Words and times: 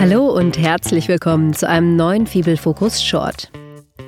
Hallo 0.00 0.30
und 0.30 0.56
herzlich 0.56 1.08
willkommen 1.08 1.52
zu 1.52 1.68
einem 1.68 1.94
neuen 1.94 2.26
Fibel 2.26 2.56
Fokus 2.56 3.04
Short. 3.04 3.52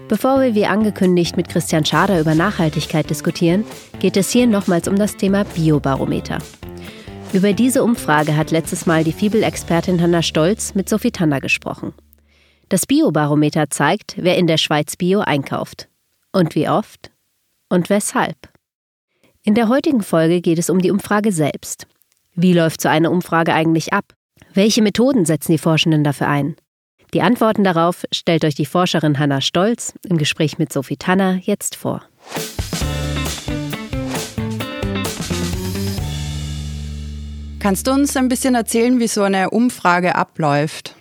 Bevor 0.09 0.41
wir 0.41 0.55
wie 0.55 0.65
angekündigt 0.65 1.37
mit 1.37 1.51
Christian 1.51 1.85
Schader 1.85 2.19
über 2.19 2.35
Nachhaltigkeit 2.35 3.11
diskutieren, 3.11 3.67
geht 4.01 4.17
es 4.17 4.31
hier 4.31 4.47
nochmals 4.47 4.89
um 4.89 4.97
das 4.97 5.19
Thema 5.19 5.45
Biobarometer. 5.45 6.39
Über 7.35 7.53
diese 7.53 7.85
Umfrage 7.85 8.39
hat 8.39 8.51
letztes 8.51 8.87
Mal 8.87 9.05
die 9.05 9.13
Fibel-Expertin 9.13 10.01
Hanna 10.01 10.23
Stolz 10.23 10.75
mit 10.75 10.89
Sophie 10.89 11.11
Tanner 11.11 11.43
gesprochen. 11.43 11.93
Das 12.71 12.87
Biobarometer 12.87 13.69
zeigt, 13.69 14.15
wer 14.17 14.39
in 14.39 14.47
der 14.47 14.57
Schweiz 14.57 14.97
Bio 14.97 15.21
einkauft. 15.21 15.91
Und 16.33 16.55
wie 16.55 16.71
oft? 16.71 17.11
Und 17.69 17.91
weshalb? 17.91 18.39
In 19.45 19.55
der 19.55 19.69
heutigen 19.69 20.03
Folge 20.03 20.41
geht 20.41 20.59
es 20.59 20.71
um 20.71 20.79
die 20.79 20.91
Umfrage 20.91 21.33
selbst. 21.33 21.87
Wie 22.35 22.55
läuft 22.55 22.81
so 22.81 22.89
eine 22.89 23.11
Umfrage 23.11 23.53
eigentlich 23.53 23.93
ab? 23.93 24.15
Welche 24.55 24.83
Methoden 24.83 25.25
setzen 25.25 25.53
die 25.53 25.59
Forschenden 25.59 26.05
dafür 26.05 26.29
ein? 26.29 26.57
Die 27.15 27.23
Antworten 27.23 27.65
darauf 27.65 28.05
stellt 28.13 28.45
euch 28.45 28.55
die 28.55 28.67
Forscherin 28.67 29.19
Hanna 29.19 29.41
Stolz 29.41 29.95
im 30.07 30.19
Gespräch 30.19 30.59
mit 30.59 30.71
Sophie 30.71 30.99
Tanner 30.99 31.39
jetzt 31.43 31.75
vor. 31.75 32.03
Kannst 37.61 37.87
du 37.87 37.93
uns 37.93 38.15
ein 38.17 38.29
bisschen 38.29 38.55
erzählen, 38.55 38.99
wie 39.01 39.09
so 39.09 39.23
eine 39.23 39.51
Umfrage 39.51 40.17
abläuft? 40.17 40.97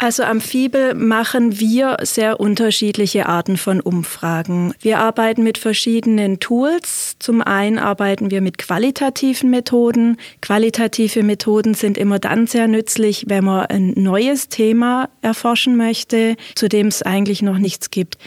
Also 0.00 0.22
am 0.22 0.40
Fibel 0.40 0.94
machen 0.94 1.58
wir 1.58 1.96
sehr 2.02 2.38
unterschiedliche 2.38 3.26
Arten 3.26 3.56
von 3.56 3.80
Umfragen. 3.80 4.72
Wir 4.80 5.00
arbeiten 5.00 5.42
mit 5.42 5.58
verschiedenen 5.58 6.38
Tools. 6.38 7.16
Zum 7.18 7.42
einen 7.42 7.80
arbeiten 7.80 8.30
wir 8.30 8.40
mit 8.40 8.58
qualitativen 8.58 9.50
Methoden. 9.50 10.16
Qualitative 10.40 11.24
Methoden 11.24 11.74
sind 11.74 11.98
immer 11.98 12.20
dann 12.20 12.46
sehr 12.46 12.68
nützlich, 12.68 13.24
wenn 13.26 13.42
man 13.42 13.66
ein 13.66 13.92
neues 13.96 14.48
Thema 14.48 15.08
erforschen 15.20 15.76
möchte, 15.76 16.36
zu 16.54 16.68
dem 16.68 16.86
es 16.86 17.02
eigentlich 17.02 17.42
noch 17.42 17.58
nichts 17.58 17.90
gibt. 17.90 18.18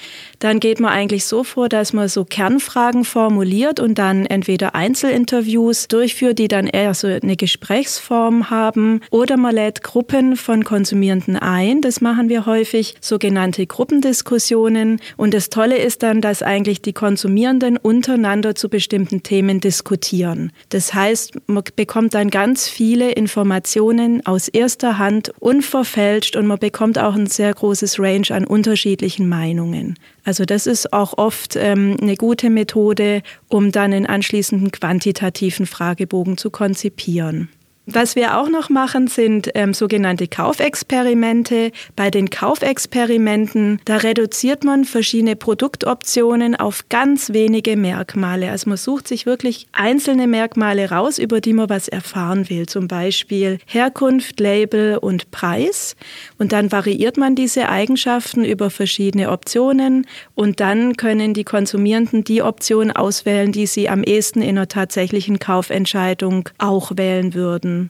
Dann 0.42 0.60
geht 0.60 0.80
man 0.80 0.92
eigentlich 0.92 1.26
so 1.26 1.44
vor, 1.44 1.70
dass 1.70 1.94
man 1.94 2.10
so 2.10 2.26
Kernfragen 2.26 3.06
formuliert 3.06 3.80
und 3.80 4.00
dann 4.00 4.26
entweder 4.26 4.74
Einzelinterviews 4.74 5.88
durchführt, 5.88 6.40
die 6.40 6.48
dann 6.48 6.66
eher 6.66 6.96
so 6.96 7.06
eine 7.06 7.36
Gesprächsform 7.36 8.50
haben, 8.50 9.02
oder 9.12 9.38
man 9.38 9.54
lädt 9.54 9.84
Gruppen 9.84 10.36
von 10.36 10.64
Konsumierenden 10.64 11.38
ein. 11.38 11.82
Das 11.82 12.02
machen 12.02 12.28
wir 12.28 12.48
häufig, 12.48 12.96
sogenannte 13.02 13.68
Gruppendiskussionen. 13.68 15.00
Und 15.16 15.36
das 15.36 15.50
Tolle 15.50 15.78
ist 15.78 16.02
dann, 16.02 16.22
dass 16.22 16.42
eigentlich 16.42 16.82
die 16.82 16.94
Konsumierenden 16.94 17.78
untereinander 17.78 18.56
zu 18.56 18.68
bestimmten 18.68 19.22
Themen 19.22 19.60
diskutieren. 19.60 20.52
Das 20.70 20.96
heißt, 20.96 21.34
man 21.46 21.64
bekommt 21.76 22.16
dann 22.16 22.32
ganz 22.32 22.68
viele 22.68 23.12
Informationen 23.12 24.26
aus 24.26 24.48
erster 24.48 24.98
Hand, 24.98 25.32
unverfälscht 25.40 26.36
und 26.36 26.48
man 26.48 26.58
bekommt 26.58 26.98
auch 26.98 27.14
ein 27.14 27.28
sehr 27.28 27.54
großes 27.54 28.00
Range 28.00 28.26
an 28.32 28.48
unterschiedlichen 28.48 29.30
Meinungen. 29.30 30.00
Also 30.24 30.31
das 30.46 30.68
ist 30.68 30.94
auch 30.94 31.18
oft 31.18 31.56
ähm, 31.56 31.98
eine 32.02 32.16
gute 32.16 32.50
Methode, 32.50 33.22
um 33.48 33.72
dann 33.72 33.94
einen 33.94 34.06
anschließenden 34.06 34.72
quantitativen 34.72 35.66
Fragebogen 35.66 36.38
zu 36.38 36.50
konzipieren. 36.50 37.50
Was 37.94 38.16
wir 38.16 38.40
auch 38.40 38.48
noch 38.48 38.70
machen, 38.70 39.08
sind 39.08 39.50
ähm, 39.54 39.74
sogenannte 39.74 40.30
Kaufexperimente. 40.30 41.74
Bei 41.98 42.10
den 42.10 42.30
Kaufexperimenten, 42.30 43.82
da 43.84 43.98
reduziert 43.98 44.64
man 44.64 44.86
verschiedene 44.86 45.36
Produktoptionen 45.36 46.56
auf 46.56 46.88
ganz 46.88 47.34
wenige 47.34 47.76
Merkmale. 47.76 48.50
Also 48.50 48.70
man 48.70 48.78
sucht 48.78 49.10
sich 49.10 49.26
wirklich 49.26 49.68
einzelne 49.74 50.28
Merkmale 50.28 50.90
raus, 50.90 51.18
über 51.18 51.42
die 51.42 51.52
man 51.52 51.70
was 51.70 51.90
erfahren 51.90 52.50
will. 52.50 52.66
Zum 52.66 52.88
Beispiel 52.88 53.60
Herkunft, 53.66 54.40
Label 54.40 54.98
und 54.98 55.30
Preis. 55.32 55.98
Und 56.38 56.54
dann 56.54 56.72
variiert 56.72 57.18
man 57.18 57.36
diese 57.36 57.68
Eigenschaften 57.68 58.46
über 58.46 58.70
verschiedene 58.70 59.32
Optionen. 59.32 60.08
Und 60.34 60.62
dann 60.62 60.96
können 60.96 61.34
die 61.34 61.44
Konsumierenden 61.44 62.24
die 62.24 62.42
Option 62.42 62.90
auswählen, 62.90 63.52
die 63.52 63.66
sie 63.68 63.90
am 63.90 64.04
ehesten 64.04 64.42
in 64.42 64.58
einer 64.58 64.70
tatsächlichen 64.70 65.40
Kaufentscheidung 65.40 66.48
auch 66.58 66.94
wählen 66.96 67.34
würden 67.34 67.81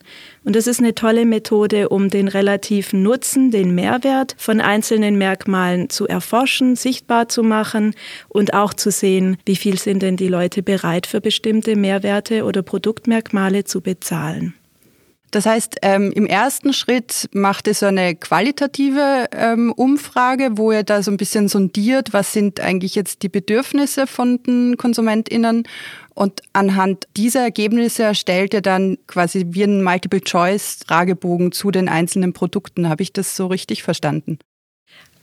Und 0.43 0.55
das 0.55 0.67
ist 0.67 0.79
eine 0.79 0.95
tolle 0.95 1.25
Methode, 1.25 1.89
um 1.89 2.09
den 2.09 2.27
relativen 2.27 3.03
Nutzen, 3.03 3.51
den 3.51 3.75
Mehrwert 3.75 4.35
von 4.37 4.61
einzelnen 4.61 5.17
Merkmalen 5.17 5.89
zu 5.89 6.07
erforschen, 6.07 6.75
sichtbar 6.75 7.27
zu 7.27 7.43
machen 7.43 7.93
und 8.29 8.53
auch 8.53 8.73
zu 8.73 8.91
sehen, 8.91 9.37
wie 9.45 9.55
viel 9.55 9.77
sind 9.77 10.01
denn 10.01 10.17
die 10.17 10.27
Leute 10.27 10.63
bereit 10.63 11.07
für 11.07 11.21
bestimmte 11.21 11.75
Mehrwerte 11.75 12.45
oder 12.45 12.61
Produktmerkmale 12.61 13.63
zu 13.63 13.81
bezahlen. 13.81 14.53
Das 15.31 15.45
heißt, 15.45 15.77
ähm, 15.81 16.11
im 16.11 16.25
ersten 16.25 16.73
Schritt 16.73 17.29
macht 17.33 17.65
ihr 17.67 17.73
so 17.73 17.85
eine 17.85 18.15
qualitative 18.15 19.27
ähm, 19.31 19.71
Umfrage, 19.71 20.57
wo 20.57 20.73
ihr 20.73 20.83
da 20.83 21.01
so 21.01 21.09
ein 21.09 21.15
bisschen 21.15 21.47
sondiert, 21.47 22.11
was 22.11 22.33
sind 22.33 22.59
eigentlich 22.59 22.95
jetzt 22.95 23.23
die 23.23 23.29
Bedürfnisse 23.29 24.07
von 24.07 24.43
den 24.43 24.75
KonsumentInnen 24.75 25.63
und 26.13 26.41
anhand 26.51 27.07
dieser 27.15 27.39
Ergebnisse 27.39 28.03
erstellt 28.03 28.53
ihr 28.53 28.61
dann 28.61 28.97
quasi 29.07 29.45
wie 29.49 29.63
ein 29.63 29.81
Multiple-Choice-Fragebogen 29.83 31.53
zu 31.53 31.71
den 31.71 31.87
einzelnen 31.87 32.33
Produkten. 32.33 32.89
Habe 32.89 33.03
ich 33.03 33.13
das 33.13 33.37
so 33.37 33.47
richtig 33.47 33.83
verstanden? 33.83 34.37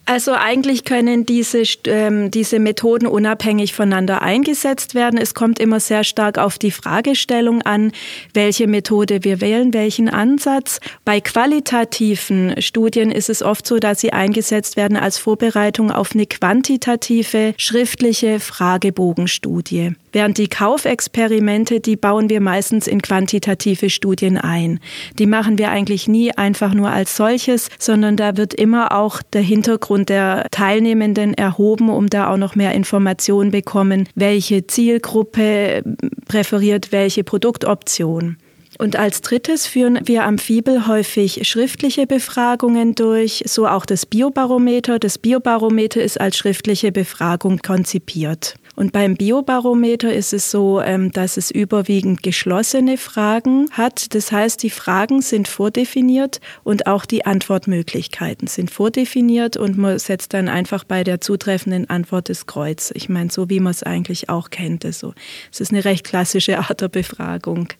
Also 0.08 0.32
eigentlich 0.32 0.84
können 0.84 1.26
diese, 1.26 1.64
ähm, 1.84 2.30
diese 2.30 2.58
Methoden 2.60 3.06
unabhängig 3.06 3.74
voneinander 3.74 4.22
eingesetzt 4.22 4.94
werden. 4.94 5.18
Es 5.20 5.34
kommt 5.34 5.58
immer 5.58 5.80
sehr 5.80 6.02
stark 6.02 6.38
auf 6.38 6.58
die 6.58 6.70
Fragestellung 6.70 7.60
an, 7.60 7.92
welche 8.32 8.68
Methode 8.68 9.22
wir 9.22 9.42
wählen, 9.42 9.74
welchen 9.74 10.08
Ansatz. 10.08 10.80
Bei 11.04 11.20
qualitativen 11.20 12.54
Studien 12.62 13.10
ist 13.10 13.28
es 13.28 13.42
oft 13.42 13.66
so, 13.66 13.80
dass 13.80 14.00
sie 14.00 14.14
eingesetzt 14.14 14.78
werden 14.78 14.96
als 14.96 15.18
Vorbereitung 15.18 15.90
auf 15.90 16.12
eine 16.14 16.24
quantitative 16.24 17.52
schriftliche 17.58 18.40
Fragebogenstudie. 18.40 19.92
Während 20.12 20.38
die 20.38 20.48
Kaufexperimente, 20.48 21.80
die 21.80 21.96
bauen 21.96 22.30
wir 22.30 22.40
meistens 22.40 22.86
in 22.86 23.02
quantitative 23.02 23.90
Studien 23.90 24.38
ein. 24.38 24.80
Die 25.18 25.26
machen 25.26 25.58
wir 25.58 25.70
eigentlich 25.70 26.08
nie 26.08 26.32
einfach 26.32 26.72
nur 26.72 26.90
als 26.90 27.14
solches, 27.14 27.68
sondern 27.78 28.16
da 28.16 28.38
wird 28.38 28.54
immer 28.54 28.92
auch 28.92 29.20
der 29.20 29.42
Hintergrund 29.42 29.98
und 29.98 30.08
der 30.08 30.46
Teilnehmenden 30.52 31.34
erhoben, 31.34 31.90
um 31.90 32.08
da 32.08 32.30
auch 32.30 32.36
noch 32.36 32.54
mehr 32.54 32.72
Informationen 32.72 33.50
bekommen, 33.50 34.08
welche 34.14 34.66
Zielgruppe 34.66 35.82
präferiert 36.28 36.92
welche 36.92 37.24
Produktoption. 37.24 38.36
Und 38.78 38.94
als 38.94 39.22
drittes 39.22 39.66
führen 39.66 39.98
wir 40.04 40.24
am 40.24 40.38
Fibel 40.38 40.86
häufig 40.86 41.48
schriftliche 41.48 42.06
Befragungen 42.06 42.94
durch, 42.94 43.42
so 43.44 43.66
auch 43.66 43.84
das 43.84 44.06
Biobarometer. 44.06 45.00
Das 45.00 45.18
Biobarometer 45.18 46.00
ist 46.00 46.20
als 46.20 46.36
schriftliche 46.36 46.92
Befragung 46.92 47.58
konzipiert. 47.58 48.54
Und 48.76 48.92
beim 48.92 49.16
Biobarometer 49.16 50.14
ist 50.14 50.32
es 50.32 50.52
so, 50.52 50.80
ähm, 50.80 51.10
dass 51.10 51.36
es 51.36 51.50
überwiegend 51.50 52.22
geschlossene 52.22 52.96
Fragen 52.96 53.68
hat. 53.72 54.14
Das 54.14 54.30
heißt, 54.30 54.62
die 54.62 54.70
Fragen 54.70 55.22
sind 55.22 55.48
vordefiniert 55.48 56.40
und 56.62 56.86
auch 56.86 57.04
die 57.04 57.26
Antwortmöglichkeiten 57.26 58.46
sind 58.46 58.70
vordefiniert 58.70 59.56
und 59.56 59.76
man 59.76 59.98
setzt 59.98 60.32
dann 60.32 60.48
einfach 60.48 60.84
bei 60.84 61.02
der 61.02 61.20
zutreffenden 61.20 61.90
Antwort 61.90 62.28
das 62.28 62.46
Kreuz. 62.46 62.92
Ich 62.94 63.08
meine, 63.08 63.32
so 63.32 63.50
wie 63.50 63.58
man 63.58 63.72
es 63.72 63.82
eigentlich 63.82 64.28
auch 64.28 64.50
kennt. 64.50 64.84
Also, 64.84 65.14
es 65.50 65.60
ist 65.60 65.72
eine 65.72 65.84
recht 65.84 66.04
klassische 66.04 66.60
Art 66.60 66.80
der 66.80 66.88
Befragung. 66.88 67.70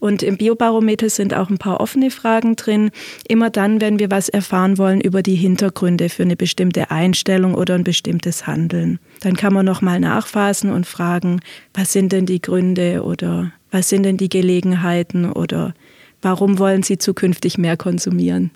Und 0.00 0.22
im 0.22 0.36
Biobarometer 0.36 1.10
sind 1.10 1.34
auch 1.34 1.50
ein 1.50 1.58
paar 1.58 1.80
offene 1.80 2.10
Fragen 2.10 2.56
drin. 2.56 2.90
Immer 3.26 3.50
dann, 3.50 3.80
wenn 3.80 3.98
wir 3.98 4.10
was 4.10 4.28
erfahren 4.28 4.78
wollen 4.78 5.00
über 5.00 5.22
die 5.22 5.34
Hintergründe 5.34 6.08
für 6.08 6.22
eine 6.22 6.36
bestimmte 6.36 6.90
Einstellung 6.90 7.54
oder 7.54 7.74
ein 7.74 7.84
bestimmtes 7.84 8.46
Handeln. 8.46 8.98
Dann 9.20 9.36
kann 9.36 9.52
man 9.52 9.66
nochmal 9.66 10.00
nachfassen 10.00 10.70
und 10.70 10.86
fragen, 10.86 11.40
was 11.74 11.92
sind 11.92 12.12
denn 12.12 12.26
die 12.26 12.42
Gründe 12.42 13.02
oder 13.02 13.52
was 13.70 13.88
sind 13.88 14.04
denn 14.04 14.16
die 14.16 14.28
Gelegenheiten 14.28 15.30
oder 15.30 15.74
warum 16.22 16.58
wollen 16.58 16.82
Sie 16.82 16.98
zukünftig 16.98 17.58
mehr 17.58 17.76
konsumieren? 17.76 18.50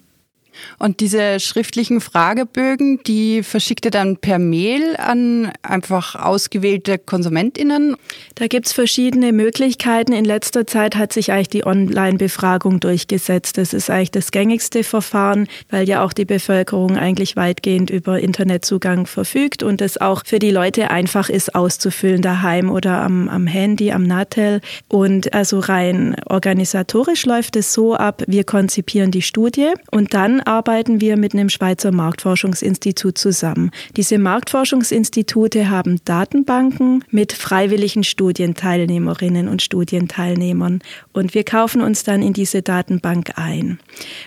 Und 0.78 1.00
diese 1.00 1.40
schriftlichen 1.40 2.00
Fragebögen, 2.00 3.00
die 3.06 3.42
verschickt 3.42 3.84
ihr 3.84 3.90
dann 3.90 4.16
per 4.16 4.38
Mail 4.38 4.96
an 4.96 5.52
einfach 5.62 6.14
ausgewählte 6.14 6.98
KonsumentInnen? 6.98 7.96
Da 8.34 8.46
gibt's 8.46 8.72
verschiedene 8.72 9.32
Möglichkeiten. 9.32 10.12
In 10.12 10.24
letzter 10.24 10.66
Zeit 10.66 10.96
hat 10.96 11.12
sich 11.12 11.32
eigentlich 11.32 11.48
die 11.48 11.66
Online-Befragung 11.66 12.80
durchgesetzt. 12.80 13.58
Das 13.58 13.72
ist 13.72 13.90
eigentlich 13.90 14.10
das 14.10 14.30
gängigste 14.30 14.84
Verfahren, 14.84 15.48
weil 15.70 15.88
ja 15.88 16.04
auch 16.04 16.12
die 16.12 16.24
Bevölkerung 16.24 16.96
eigentlich 16.96 17.36
weitgehend 17.36 17.90
über 17.90 18.20
Internetzugang 18.20 19.06
verfügt 19.06 19.62
und 19.62 19.80
es 19.80 20.00
auch 20.00 20.22
für 20.24 20.38
die 20.38 20.50
Leute 20.50 20.90
einfach 20.90 21.28
ist, 21.28 21.54
auszufüllen 21.54 22.22
daheim 22.22 22.70
oder 22.70 23.02
am, 23.02 23.28
am 23.28 23.46
Handy, 23.46 23.92
am 23.92 24.02
Natel. 24.02 24.60
Und 24.88 25.32
also 25.34 25.58
rein 25.58 26.16
organisatorisch 26.26 27.26
läuft 27.26 27.56
es 27.56 27.72
so 27.72 27.94
ab, 27.94 28.22
wir 28.26 28.44
konzipieren 28.44 29.10
die 29.10 29.22
Studie 29.22 29.72
und 29.90 30.14
dann 30.14 30.40
arbeiten 30.42 31.00
wir 31.00 31.16
mit 31.16 31.34
einem 31.34 31.48
Schweizer 31.48 31.92
Marktforschungsinstitut 31.92 33.18
zusammen. 33.18 33.70
Diese 33.96 34.18
Marktforschungsinstitute 34.18 35.70
haben 35.70 36.00
Datenbanken 36.04 37.04
mit 37.10 37.32
freiwilligen 37.32 38.04
Studienteilnehmerinnen 38.04 39.48
und 39.48 39.62
Studienteilnehmern 39.62 40.80
und 41.12 41.34
wir 41.34 41.44
kaufen 41.44 41.82
uns 41.82 42.04
dann 42.04 42.22
in 42.22 42.32
diese 42.32 42.62
Datenbank 42.62 43.32
ein. 43.36 43.78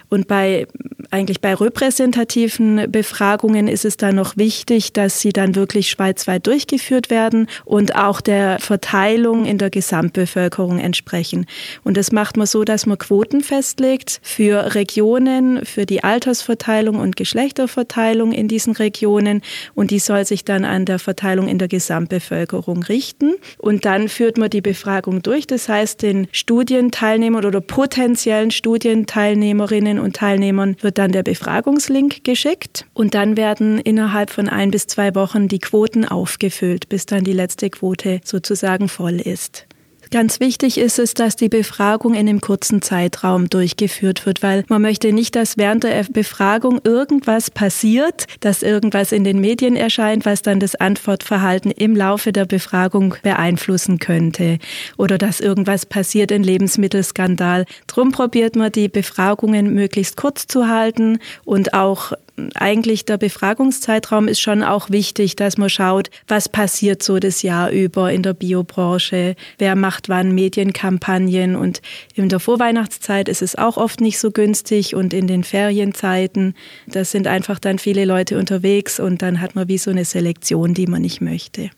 Und 0.10 0.28
bei 0.28 0.68
Eigentlich 1.12 1.42
bei 1.42 1.54
repräsentativen 1.54 2.92
Befragungen 2.92 3.68
ist 3.68 3.86
es 3.86 3.98
dann 3.98 4.16
noch 4.16 4.38
wichtig, 4.38 4.94
dass 4.94 5.22
sie 5.22 5.32
dann 5.32 5.56
wirklich 5.56 5.90
schweizweit 5.90 6.48
durchgeführt 6.48 7.10
werden 7.10 7.48
und 7.64 7.96
auch 7.96 8.22
der 8.22 8.60
Verteilung 8.60 9.46
in 9.46 9.58
der 9.58 9.70
Gesamtbevölkerung 9.70 10.80
entsprechen. 10.80 11.46
Und 11.84 11.98
das 11.98 12.12
macht 12.12 12.38
man 12.38 12.48
so, 12.48 12.64
dass 12.64 12.86
man 12.86 12.98
Quoten 12.98 13.42
festlegt 13.42 14.20
für 14.24 14.76
Regionen, 14.76 15.66
für 15.66 15.86
die 15.86 16.04
Altersverteilung 16.06 16.96
und 16.98 17.16
Geschlechterverteilung 17.16 18.32
in 18.32 18.48
diesen 18.48 18.74
Regionen. 18.74 19.42
Und 19.74 19.92
die 19.92 20.00
soll 20.00 20.26
sich 20.26 20.46
dann 20.46 20.64
an 20.64 20.86
der 20.86 21.00
Verteilung 21.00 21.48
in 21.48 21.58
der 21.58 21.68
Gesamtbevölkerung 21.68 22.84
richten. 22.84 23.34
Und 23.58 23.86
dann 23.86 24.08
führt 24.08 24.38
man 24.38 24.50
die 24.50 24.62
Befragung 24.62 25.22
durch. 25.22 25.48
Das 25.48 25.68
heißt, 25.68 26.02
den 26.02 26.28
Studienteilnehmern 26.32 27.46
oder 27.46 27.62
potenziellen 27.62 28.52
Studienteilnehmerinnen 28.52 30.00
und 30.00 30.16
Teilnehmern 30.16 30.78
wird 30.82 30.98
dann 30.98 31.12
der 31.12 31.24
Befragungslink 31.24 32.24
geschickt. 32.24 32.86
Und 32.94 33.14
dann 33.14 33.36
werden 33.36 33.80
innerhalb 33.80 34.30
von 34.30 34.48
ein 34.48 34.72
bis 34.72 34.88
zwei 34.88 35.14
Wochen 35.16 35.48
die 35.48 35.60
Quoten 35.60 36.06
aufgefüllt, 36.06 36.90
bis 36.90 37.06
dann 37.06 37.24
die 37.24 37.34
letzte 37.34 37.70
Quote 37.70 38.22
sozusagen 38.24 38.88
voll 38.88 39.20
ist. 39.20 39.66
Ganz 40.12 40.40
wichtig 40.40 40.78
ist 40.78 41.00
es, 41.00 41.14
dass 41.14 41.36
die 41.36 41.50
Befragung 41.50 42.14
in 42.14 42.30
einem 42.30 42.42
kurzen 42.42 42.82
Zeitraum 42.82 43.50
durchgeführt 43.50 44.26
wird, 44.26 44.44
weil 44.44 44.64
man 44.68 44.82
möchte 44.82 45.12
nicht, 45.14 45.36
dass 45.36 45.58
während 45.58 45.84
der 45.84 46.04
Befragung 46.12 46.80
irgendwas 46.84 47.50
passiert, 47.50 48.26
dass 48.40 48.62
irgendwas 48.62 49.12
in 49.12 49.24
den 49.24 49.40
Medien 49.40 49.76
erscheint, 49.76 50.26
was 50.26 50.42
dann 50.42 50.60
das 50.60 50.76
Antwortverhalten 50.76 51.72
im 51.72 51.96
Laufe 51.96 52.32
der 52.32 52.46
Befragung 52.46 53.16
beeinflussen 53.24 54.00
könnte 54.00 54.60
oder 54.98 55.18
dass 55.18 55.40
irgendwas 55.40 55.86
passiert, 55.86 56.32
ein 56.32 56.44
Lebensmittelskandal. 56.44 57.66
Drum 57.88 58.12
probiert 58.12 58.56
man 58.56 58.72
die 58.72 58.90
Befragungen 58.90 59.74
möglichst 59.74 60.18
kurz 60.18 60.48
zu 60.48 60.68
halten 60.68 61.20
und 61.46 61.74
auch 61.74 62.14
eigentlich 62.56 63.06
der 63.06 63.18
Befragungszeitraum 63.18 64.28
ist 64.28 64.42
schon 64.42 64.64
auch 64.64 64.90
wichtig, 64.90 65.36
dass 65.36 65.58
man 65.58 65.70
schaut, 65.70 66.10
was 66.28 66.50
passiert 66.50 67.02
so 67.02 67.20
das 67.20 67.42
Jahr 67.42 67.70
über 67.72 68.12
in 68.12 68.24
der 68.24 68.34
Biobranche, 68.34 69.36
wer 69.58 69.76
macht 69.76 70.10
wann 70.10 70.34
Medienkampagnen 70.34 71.56
und 71.56 71.82
in 72.14 72.30
der 72.30 72.40
Vorweihnachtszeit 72.40 73.30
ist 73.30 73.42
es 73.42 73.56
auch 73.56 73.78
oft 73.78 74.02
nicht 74.02 74.20
so 74.20 74.32
günstig 74.32 74.96
und 74.96 75.14
in 75.14 75.28
den 75.28 75.44
Ferienzeiten, 75.44 76.56
da 76.88 77.06
sind 77.06 77.28
einfach 77.28 77.60
dann 77.60 77.80
viele 77.80 78.06
Leute 78.06 78.38
unterwegs 78.38 79.00
und 79.00 79.22
dann 79.22 79.40
hat 79.40 79.56
man 79.56 79.68
wie 79.68 79.78
so 79.78 79.92
eine 79.92 80.06
Selektion, 80.06 80.74
die 80.74 80.88
man 80.88 81.02
nicht 81.02 81.22
möchte. 81.22 81.70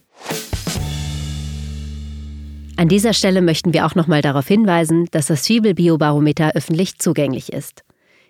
An 2.77 2.89
dieser 2.89 3.13
Stelle 3.13 3.41
möchten 3.41 3.73
wir 3.73 3.85
auch 3.87 3.95
noch 3.95 4.07
mal 4.07 4.21
darauf 4.21 4.47
hinweisen, 4.47 5.07
dass 5.11 5.27
das 5.27 5.45
Fibel 5.45 5.73
Biobarometer 5.73 6.51
öffentlich 6.53 6.99
zugänglich 6.99 7.51
ist. 7.51 7.83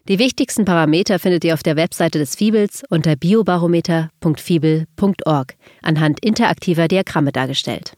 Die 0.08 0.20
wichtigsten 0.20 0.64
Parameter 0.64 1.18
findet 1.20 1.44
ihr 1.44 1.54
auf 1.54 1.64
der 1.64 1.76
Webseite 1.76 2.18
des 2.18 2.36
Fiebels 2.36 2.86
unter 2.90 3.18
biobarometer.fibel.org 3.18 5.56
anhand 5.82 6.24
interaktiver 6.24 6.88
Diagramme 6.88 7.34
dargestellt. 7.34 7.98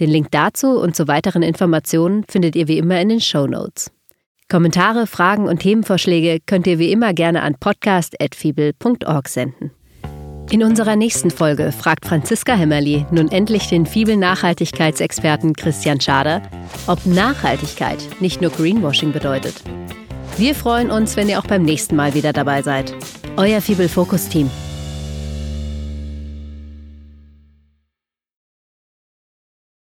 Den 0.00 0.10
Link 0.10 0.32
dazu 0.32 0.80
und 0.80 0.96
zu 0.96 1.06
weiteren 1.06 1.42
Informationen 1.42 2.24
findet 2.28 2.56
ihr 2.56 2.66
wie 2.66 2.78
immer 2.78 3.00
in 3.00 3.10
den 3.10 3.20
Show 3.20 3.46
Notes. 3.46 3.92
Kommentare, 4.48 5.06
Fragen 5.06 5.46
und 5.48 5.60
Themenvorschläge 5.60 6.40
könnt 6.44 6.66
ihr 6.66 6.80
wie 6.80 6.90
immer 6.90 7.14
gerne 7.14 7.42
an 7.42 7.54
podcast.fibel.org 7.54 9.28
senden. 9.28 9.70
In 10.50 10.64
unserer 10.64 10.96
nächsten 10.96 11.30
Folge 11.30 11.70
fragt 11.72 12.06
Franziska 12.06 12.56
Hemmerli 12.56 13.06
nun 13.10 13.30
endlich 13.30 13.68
den 13.68 13.86
Fibel-Nachhaltigkeitsexperten 13.86 15.54
Christian 15.54 16.00
Schader, 16.00 16.42
ob 16.88 17.06
Nachhaltigkeit 17.06 18.04
nicht 18.20 18.40
nur 18.40 18.50
Greenwashing 18.50 19.12
bedeutet. 19.12 19.62
Wir 20.38 20.54
freuen 20.54 20.90
uns, 20.90 21.16
wenn 21.16 21.30
ihr 21.30 21.38
auch 21.38 21.46
beim 21.46 21.62
nächsten 21.62 21.96
Mal 21.96 22.12
wieder 22.12 22.34
dabei 22.34 22.60
seid. 22.60 22.94
Euer 23.38 23.62
Fibel 23.62 23.88
Fokus 23.88 24.28
Team. 24.28 24.50